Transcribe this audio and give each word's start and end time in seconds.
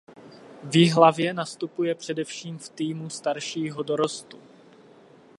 V 0.63 0.75
Jihlavě 0.75 1.33
nastupuje 1.33 1.95
především 1.95 2.57
v 2.57 2.69
týmu 2.69 3.09
staršího 3.09 3.83
dorostu. 3.83 4.39